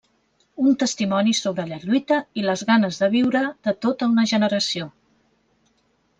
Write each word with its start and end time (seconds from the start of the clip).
Un 0.69 0.77
testimoni 0.83 1.33
sobre 1.39 1.65
la 1.71 1.79
lluita 1.83 2.17
i 2.43 2.47
les 2.47 2.65
ganes 2.71 2.99
de 3.03 3.11
viure 3.17 3.43
de 3.69 3.75
tota 3.87 4.09
una 4.17 4.27
generació. 4.35 4.91